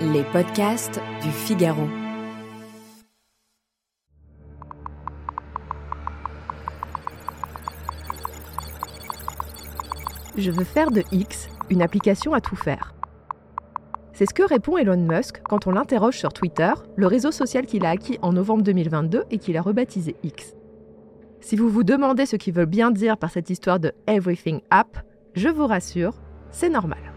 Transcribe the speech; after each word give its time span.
Les 0.00 0.24
podcasts 0.24 1.00
du 1.22 1.30
Figaro. 1.30 1.88
Je 10.36 10.50
veux 10.50 10.64
faire 10.64 10.90
de 10.90 11.02
X 11.12 11.48
une 11.70 11.82
application 11.82 12.32
à 12.32 12.40
tout 12.40 12.56
faire. 12.56 12.94
C'est 14.12 14.26
ce 14.26 14.34
que 14.34 14.42
répond 14.42 14.76
Elon 14.76 14.96
Musk 14.96 15.42
quand 15.48 15.66
on 15.66 15.72
l'interroge 15.72 16.18
sur 16.18 16.32
Twitter, 16.32 16.72
le 16.96 17.06
réseau 17.06 17.30
social 17.30 17.66
qu'il 17.66 17.84
a 17.84 17.90
acquis 17.90 18.18
en 18.22 18.32
novembre 18.32 18.62
2022 18.62 19.24
et 19.30 19.38
qu'il 19.38 19.56
a 19.56 19.62
rebaptisé 19.62 20.16
X. 20.22 20.54
Si 21.40 21.56
vous 21.56 21.68
vous 21.68 21.82
demandez 21.82 22.24
ce 22.24 22.36
qu'il 22.36 22.54
veut 22.54 22.66
bien 22.66 22.90
dire 22.90 23.16
par 23.16 23.30
cette 23.30 23.50
histoire 23.50 23.80
de 23.80 23.92
Everything 24.06 24.60
App, 24.70 24.98
je 25.34 25.48
vous 25.48 25.66
rassure, 25.66 26.14
c'est 26.50 26.68
normal. 26.68 27.11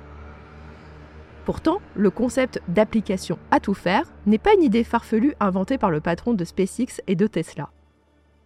Pourtant, 1.45 1.77
le 1.95 2.09
concept 2.09 2.59
d'application 2.67 3.37
à 3.51 3.59
tout 3.59 3.75
faire 3.75 4.11
n'est 4.25 4.39
pas 4.39 4.55
une 4.55 4.63
idée 4.63 4.83
farfelue 4.83 5.35
inventée 5.39 5.77
par 5.77 5.91
le 5.91 6.01
patron 6.01 6.33
de 6.33 6.43
SpaceX 6.43 7.01
et 7.05 7.15
de 7.15 7.27
Tesla. 7.27 7.69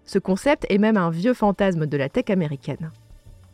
Ce 0.04 0.20
concept 0.20 0.66
est 0.70 0.78
même 0.78 0.98
un 0.98 1.10
vieux 1.10 1.34
fantasme 1.34 1.86
de 1.86 1.98
la 1.98 2.10
tech 2.10 2.30
américaine. 2.30 2.92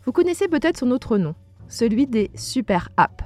Vous 0.03 0.11
connaissez 0.11 0.47
peut-être 0.47 0.77
son 0.77 0.89
autre 0.89 1.17
nom, 1.17 1.35
celui 1.67 2.07
des 2.07 2.31
super 2.33 2.89
apps. 2.97 3.23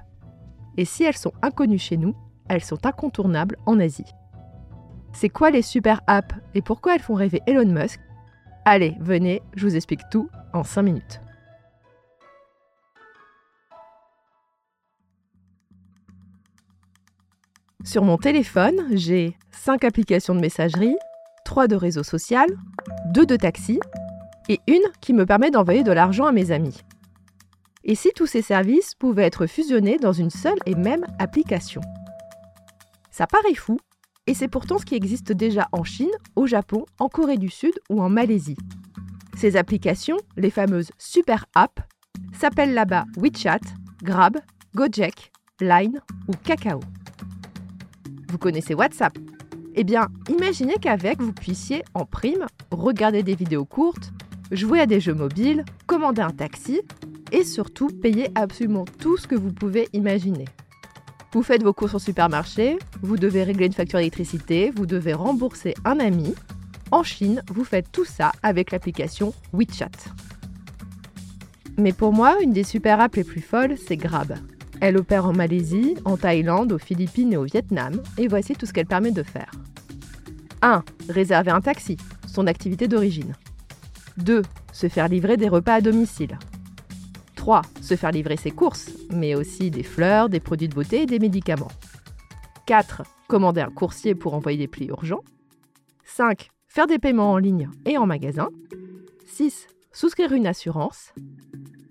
Et 0.78 0.84
si 0.84 1.04
elles 1.04 1.18
sont 1.18 1.34
inconnues 1.42 1.80
chez 1.80 1.96
nous, 1.96 2.16
elles 2.50 2.64
sont 2.64 2.86
incontournables 2.86 3.58
en 3.66 3.80
Asie. 3.80 4.14
C'est 5.14 5.30
quoi 5.30 5.52
les 5.52 5.62
super 5.62 6.02
apps 6.08 6.36
et 6.54 6.62
pourquoi 6.62 6.96
elles 6.96 7.02
font 7.02 7.14
rêver 7.14 7.42
Elon 7.48 7.72
Musk? 7.72 8.00
Allez, 8.66 8.96
venez, 9.00 9.42
je 9.56 9.66
vous 9.66 9.76
explique 9.76 10.02
tout 10.12 10.30
en 10.54 10.64
5 10.64 10.82
minutes. 10.82 11.22
Sur 17.86 18.04
mon 18.04 18.18
téléphone, 18.18 18.88
j'ai 18.92 19.38
5 19.52 19.86
applications 19.86 20.36
de 20.36 20.42
messagerie, 20.42 20.98
3 21.46 21.68
de 21.68 21.76
réseau 21.76 22.04
social, 22.04 22.48
2 23.14 23.26
de 23.26 23.36
taxi 23.38 23.80
et 24.50 24.60
une 24.68 24.84
qui 25.00 25.14
me 25.14 25.26
permet 25.26 25.50
d'envoyer 25.50 25.84
de 25.84 25.92
l'argent 25.92 26.26
à 26.26 26.34
mes 26.34 26.52
amis. 26.52 26.82
Et 27.86 27.96
si 27.96 28.10
tous 28.14 28.28
ces 28.28 28.42
services 28.42 28.96
pouvaient 28.96 29.24
être 29.24 29.48
fusionnés 29.48 29.98
dans 29.98 30.12
une 30.12 30.30
seule 30.30 30.58
et 30.66 30.76
même 30.76 31.06
application? 31.20 31.82
Ça 33.12 33.28
paraît 33.28 33.56
fou, 33.56 33.78
et 34.28 34.34
c'est 34.34 34.50
pourtant 34.50 34.78
ce 34.78 34.86
qui 34.86 34.96
existe 34.96 35.32
déjà 35.32 35.70
en 35.72 35.86
Chine, 35.86 36.12
au 36.36 36.48
Japon, 36.48 36.86
en 37.00 37.08
Corée 37.08 37.38
du 37.38 37.50
Sud 37.50 37.74
ou 37.90 38.02
en 38.02 38.10
Malaisie. 38.10 38.58
Ces 39.38 39.56
applications, 39.56 40.18
les 40.36 40.52
fameuses 40.52 40.92
super 40.98 41.46
apps, 41.56 41.82
s'appellent 42.34 42.74
là-bas 42.74 43.06
WeChat, 43.18 43.62
Grab, 44.04 44.38
Gojek, 44.76 45.32
Line 45.62 46.02
ou 46.28 46.34
Kakao. 46.44 46.82
Vous 48.30 48.38
connaissez 48.38 48.76
WhatsApp 48.76 49.18
Eh 49.76 49.84
bien, 49.84 50.08
imaginez 50.30 50.76
qu'avec, 50.80 51.20
vous 51.22 51.34
puissiez, 51.34 51.84
en 51.94 52.06
prime, 52.06 52.46
regarder 52.72 53.24
des 53.24 53.36
vidéos 53.36 53.66
courtes, 53.66 54.12
jouer 54.52 54.80
à 54.80 54.86
des 54.86 55.00
jeux 55.00 55.14
mobiles, 55.14 55.66
commander 55.88 56.22
un 56.22 56.32
taxi 56.32 56.82
et 57.32 57.44
surtout 57.44 57.88
payer 57.88 58.30
absolument 58.36 58.86
tout 59.00 59.18
ce 59.18 59.28
que 59.28 59.36
vous 59.36 59.52
pouvez 59.52 59.90
imaginer. 59.94 60.46
Vous 61.34 61.44
faites 61.44 61.64
vos 61.64 61.74
courses 61.74 61.96
au 61.96 62.00
supermarché, 62.00 62.78
vous 63.02 63.18
devez 63.18 63.44
régler 63.44 63.68
une 63.68 63.74
facture 63.74 64.00
d'électricité, 64.00 64.72
vous 64.76 64.86
devez 64.86 65.14
rembourser 65.14 65.76
un 65.86 66.00
ami. 66.00 66.34
En 66.92 67.04
Chine, 67.04 67.44
vous 67.52 67.64
faites 67.64 67.92
tout 67.92 68.06
ça 68.06 68.32
avec 68.42 68.72
l'application 68.72 69.34
WeChat. 69.54 69.90
Mais 71.78 71.94
pour 71.94 72.14
moi, 72.14 72.38
une 72.42 72.52
des 72.52 72.64
super 72.64 73.00
apps 73.00 73.16
les 73.16 73.24
plus 73.24 73.42
folles, 73.42 73.76
c'est 73.78 73.96
Grab. 73.96 74.38
Elle 74.82 74.98
opère 74.98 75.26
en 75.26 75.34
Malaisie, 75.34 75.96
en 76.06 76.16
Thaïlande, 76.16 76.72
aux 76.72 76.78
Philippines 76.78 77.34
et 77.34 77.38
au 77.38 77.44
Vietnam, 77.44 78.02
et 78.18 78.28
voici 78.28 78.54
tout 78.54 78.66
ce 78.66 78.72
qu'elle 78.72 78.86
permet 78.86 79.12
de 79.12 79.24
faire. 79.24 79.52
1. 80.62 80.84
Réserver 81.10 81.52
un 81.52 81.62
taxi, 81.62 81.98
son 82.28 82.48
activité 82.48 82.88
d'origine. 82.88 83.36
2. 84.18 84.42
Se 84.72 84.88
faire 84.88 85.10
livrer 85.10 85.38
des 85.38 85.50
repas 85.50 85.76
à 85.76 85.82
domicile. 85.82 86.40
3. 87.36 87.62
Se 87.82 87.96
faire 87.96 88.12
livrer 88.12 88.38
ses 88.38 88.52
courses, 88.52 88.90
mais 89.10 89.36
aussi 89.36 89.70
des 89.70 89.84
fleurs, 89.84 90.30
des 90.30 90.40
produits 90.40 90.70
de 90.70 90.76
beauté 90.76 91.02
et 91.02 91.06
des 91.06 91.20
médicaments. 91.20 91.72
4. 92.66 93.04
Commander 93.28 93.62
un 93.62 93.72
coursier 93.72 94.16
pour 94.16 94.34
envoyer 94.34 94.58
des 94.58 94.68
plis 94.68 94.88
urgents. 94.88 95.24
5. 96.06 96.50
Faire 96.68 96.88
des 96.88 97.00
paiements 97.00 97.34
en 97.34 97.38
ligne 97.38 97.70
et 97.86 97.98
en 97.98 98.06
magasin. 98.06 98.50
6. 99.26 99.68
Souscrire 99.92 100.32
une 100.34 100.48
assurance. 100.48 101.14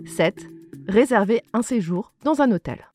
7 0.07 0.49
réserver 0.89 1.43
un 1.53 1.63
séjour 1.63 2.13
dans 2.25 2.41
un 2.41 2.51
hôtel. 2.51 2.91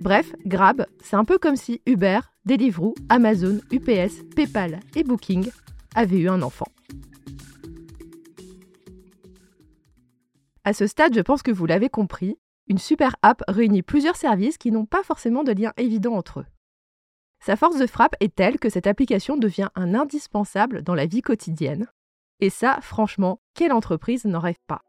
Bref, 0.00 0.32
Grab, 0.46 0.86
c'est 1.00 1.16
un 1.16 1.24
peu 1.24 1.38
comme 1.38 1.54
si 1.54 1.80
Uber, 1.86 2.20
Deliveroo, 2.44 2.94
Amazon, 3.08 3.60
UPS, 3.70 4.24
PayPal 4.34 4.80
et 4.96 5.04
Booking 5.04 5.50
avaient 5.94 6.18
eu 6.18 6.28
un 6.28 6.42
enfant. 6.42 6.66
À 10.64 10.72
ce 10.72 10.86
stade, 10.86 11.14
je 11.14 11.20
pense 11.20 11.42
que 11.42 11.50
vous 11.50 11.66
l'avez 11.66 11.88
compris, 11.88 12.38
une 12.68 12.78
super 12.78 13.14
app 13.22 13.42
réunit 13.48 13.82
plusieurs 13.82 14.16
services 14.16 14.58
qui 14.58 14.72
n'ont 14.72 14.86
pas 14.86 15.02
forcément 15.02 15.44
de 15.44 15.52
lien 15.52 15.72
évident 15.76 16.14
entre 16.14 16.40
eux. 16.40 16.46
Sa 17.40 17.56
force 17.56 17.78
de 17.78 17.86
frappe 17.86 18.14
est 18.20 18.34
telle 18.34 18.58
que 18.58 18.70
cette 18.70 18.86
application 18.86 19.36
devient 19.36 19.68
un 19.74 19.94
indispensable 19.94 20.82
dans 20.82 20.94
la 20.94 21.06
vie 21.06 21.22
quotidienne. 21.22 21.88
Et 22.38 22.50
ça, 22.50 22.78
franchement, 22.80 23.40
quelle 23.54 23.72
entreprise 23.72 24.24
n'en 24.24 24.38
rêve 24.38 24.60
pas? 24.68 24.82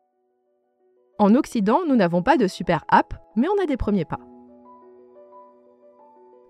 En 1.24 1.36
Occident, 1.36 1.80
nous 1.88 1.96
n'avons 1.96 2.22
pas 2.22 2.38
de 2.38 2.48
super 2.48 2.84
app, 2.90 3.14
mais 3.36 3.48
on 3.48 3.64
a 3.64 3.66
des 3.66 3.78
premiers 3.78 4.06
pas. 4.06 4.20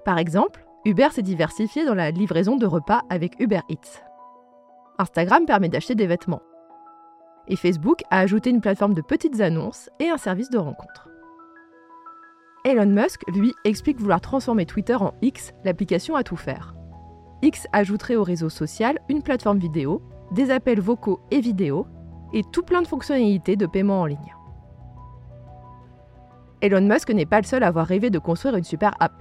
Par 0.04 0.18
exemple, 0.18 0.66
Uber 0.84 1.10
s'est 1.12 1.22
diversifié 1.22 1.86
dans 1.86 1.94
la 1.94 2.12
livraison 2.12 2.58
de 2.58 2.66
repas 2.66 3.02
avec 3.10 3.40
Uber 3.40 3.62
Eats. 3.70 4.04
Instagram 4.98 5.46
permet 5.46 5.70
d'acheter 5.70 5.96
des 5.96 6.08
vêtements. 6.08 6.42
Et 7.48 7.56
Facebook 7.56 8.02
a 8.10 8.20
ajouté 8.20 8.50
une 8.50 8.62
plateforme 8.62 8.94
de 8.94 9.02
petites 9.02 9.42
annonces 9.42 9.90
et 10.00 10.10
un 10.10 10.18
service 10.18 10.50
de 10.50 10.58
rencontre. 10.58 11.08
Elon 12.66 12.88
Musk, 12.88 13.22
lui, 13.28 13.54
explique 13.66 14.00
vouloir 14.00 14.22
transformer 14.22 14.66
Twitter 14.66 14.96
en 14.96 15.14
X, 15.22 15.54
l'application 15.66 16.16
à 16.16 16.24
tout 16.24 16.38
faire. 16.38 16.74
X 17.42 17.68
ajouterait 17.74 18.16
au 18.16 18.24
réseau 18.24 18.50
social 18.50 19.00
une 19.10 19.22
plateforme 19.22 19.60
vidéo, 19.60 20.02
des 20.32 20.50
appels 20.50 20.80
vocaux 20.80 21.20
et 21.30 21.42
vidéo, 21.42 21.86
et 22.34 22.44
tout 22.52 22.64
plein 22.64 22.82
de 22.82 22.88
fonctionnalités 22.88 23.56
de 23.56 23.66
paiement 23.66 24.02
en 24.02 24.06
ligne. 24.06 24.33
Elon 26.64 26.80
Musk 26.80 27.10
n'est 27.10 27.26
pas 27.26 27.42
le 27.42 27.46
seul 27.46 27.62
à 27.62 27.68
avoir 27.68 27.86
rêvé 27.86 28.10
de 28.10 28.20
construire 28.20 28.56
une 28.56 28.64
super 28.64 28.94
app. 29.02 29.12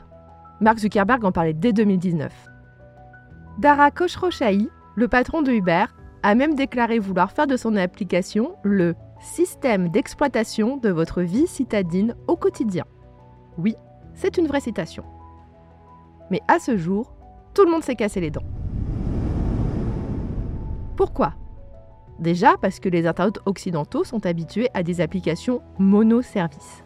Mark 0.60 0.78
Zuckerberg 0.78 1.24
en 1.24 1.32
parlait 1.32 1.52
dès 1.52 1.72
2019. 1.72 2.32
Dara 3.58 3.90
Khosrowshahi, 3.90 4.68
le 4.94 5.08
patron 5.08 5.42
de 5.42 5.50
Uber, 5.50 5.86
a 6.22 6.34
même 6.36 6.54
déclaré 6.54 7.00
vouloir 7.00 7.32
faire 7.32 7.48
de 7.48 7.56
son 7.56 7.74
application 7.74 8.54
le 8.62 8.94
système 9.20 9.88
d'exploitation 9.88 10.76
de 10.76 10.90
votre 10.90 11.22
vie 11.22 11.48
citadine 11.48 12.14
au 12.28 12.36
quotidien. 12.36 12.84
Oui, 13.58 13.74
c'est 14.14 14.38
une 14.38 14.46
vraie 14.46 14.60
citation. 14.60 15.02
Mais 16.30 16.42
à 16.46 16.60
ce 16.60 16.76
jour, 16.76 17.12
tout 17.54 17.64
le 17.64 17.72
monde 17.72 17.82
s'est 17.82 17.96
cassé 17.96 18.20
les 18.20 18.30
dents. 18.30 18.46
Pourquoi? 20.96 21.32
Déjà 22.20 22.54
parce 22.62 22.78
que 22.78 22.88
les 22.88 23.04
internautes 23.04 23.40
occidentaux 23.46 24.04
sont 24.04 24.26
habitués 24.26 24.68
à 24.74 24.84
des 24.84 25.00
applications 25.00 25.60
monoservices 25.80 26.84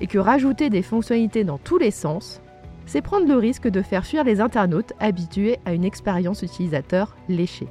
et 0.00 0.06
que 0.06 0.18
rajouter 0.18 0.70
des 0.70 0.82
fonctionnalités 0.82 1.44
dans 1.44 1.58
tous 1.58 1.78
les 1.78 1.90
sens, 1.90 2.40
c'est 2.86 3.02
prendre 3.02 3.26
le 3.26 3.36
risque 3.36 3.68
de 3.68 3.82
faire 3.82 4.04
fuir 4.04 4.24
les 4.24 4.40
internautes 4.40 4.92
habitués 5.00 5.58
à 5.64 5.72
une 5.72 5.84
expérience 5.84 6.42
utilisateur 6.42 7.16
léchée. 7.28 7.68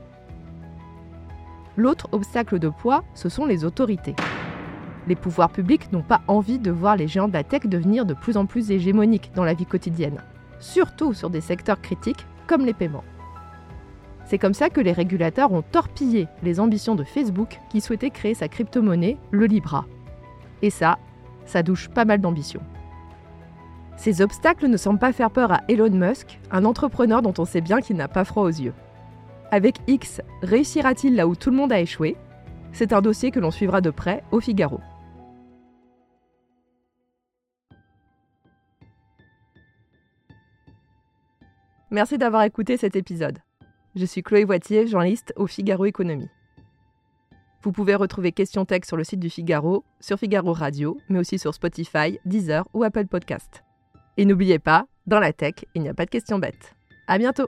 L'autre 1.75 2.07
obstacle 2.11 2.59
de 2.59 2.69
poids, 2.69 3.03
ce 3.13 3.29
sont 3.29 3.45
les 3.45 3.65
autorités. 3.65 4.15
Les 5.07 5.15
pouvoirs 5.15 5.49
publics 5.49 5.91
n'ont 5.91 6.01
pas 6.01 6.21
envie 6.27 6.59
de 6.59 6.71
voir 6.71 6.95
les 6.95 7.07
géants 7.07 7.27
de 7.27 7.33
la 7.33 7.43
tech 7.43 7.65
devenir 7.65 8.05
de 8.05 8.13
plus 8.13 8.37
en 8.37 8.45
plus 8.45 8.71
hégémoniques 8.71 9.31
dans 9.35 9.43
la 9.43 9.53
vie 9.53 9.65
quotidienne, 9.65 10.21
surtout 10.59 11.13
sur 11.13 11.29
des 11.29 11.41
secteurs 11.41 11.81
critiques 11.81 12.25
comme 12.47 12.65
les 12.65 12.73
paiements. 12.73 13.03
C'est 14.25 14.37
comme 14.37 14.53
ça 14.53 14.69
que 14.69 14.79
les 14.79 14.93
régulateurs 14.93 15.51
ont 15.51 15.63
torpillé 15.63 16.27
les 16.43 16.59
ambitions 16.59 16.95
de 16.95 17.03
Facebook 17.03 17.59
qui 17.69 17.81
souhaitait 17.81 18.09
créer 18.09 18.33
sa 18.33 18.47
crypto-monnaie, 18.47 19.17
le 19.31 19.45
Libra. 19.45 19.85
Et 20.61 20.69
ça, 20.69 20.97
ça 21.45 21.63
douche 21.63 21.89
pas 21.89 22.05
mal 22.05 22.19
d'ambition. 22.19 22.61
Ces 23.95 24.21
obstacles 24.21 24.67
ne 24.67 24.77
semblent 24.77 24.99
pas 24.99 25.13
faire 25.13 25.31
peur 25.31 25.51
à 25.51 25.61
Elon 25.69 25.91
Musk, 25.91 26.39
un 26.51 26.65
entrepreneur 26.65 27.21
dont 27.21 27.33
on 27.37 27.45
sait 27.45 27.61
bien 27.61 27.79
qu'il 27.79 27.95
n'a 27.95 28.07
pas 28.07 28.25
froid 28.25 28.43
aux 28.43 28.47
yeux. 28.47 28.73
Avec 29.51 29.75
X, 29.87 30.21
réussira-t-il 30.41 31.15
là 31.15 31.27
où 31.27 31.35
tout 31.35 31.51
le 31.51 31.57
monde 31.57 31.71
a 31.71 31.79
échoué? 31.79 32.17
C'est 32.71 32.91
un 32.91 33.01
dossier 33.01 33.29
que 33.29 33.39
l'on 33.39 33.51
suivra 33.51 33.81
de 33.81 33.91
près 33.91 34.23
au 34.31 34.39
Figaro. 34.39 34.79
Merci 41.91 42.17
d'avoir 42.17 42.41
écouté 42.41 42.75
cet 42.77 42.95
épisode. 42.95 43.37
Je 43.95 44.05
suis 44.05 44.23
Chloé 44.23 44.43
Voitier, 44.43 44.87
journaliste 44.87 45.31
au 45.35 45.45
Figaro 45.45 45.85
Économie. 45.85 46.29
Vous 47.63 47.71
pouvez 47.71 47.95
retrouver 47.95 48.33
Question 48.33 48.65
Tech 48.65 48.81
sur 48.85 48.97
le 48.97 49.05
site 49.05 49.21
du 49.21 49.29
Figaro, 49.29 49.85
sur 50.01 50.19
Figaro 50.19 50.51
Radio, 50.51 50.97
mais 51.07 51.19
aussi 51.19 51.39
sur 51.39 51.53
Spotify, 51.53 52.19
Deezer 52.25 52.67
ou 52.73 52.83
Apple 52.83 53.07
Podcast. 53.07 53.63
Et 54.17 54.25
n'oubliez 54.25 54.59
pas, 54.59 54.85
dans 55.07 55.19
la 55.21 55.31
tech, 55.31 55.55
il 55.73 55.81
n'y 55.81 55.87
a 55.87 55.93
pas 55.93 56.03
de 56.03 56.09
questions 56.09 56.39
bêtes. 56.39 56.75
À 57.07 57.17
bientôt! 57.17 57.47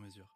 mesure. 0.01 0.27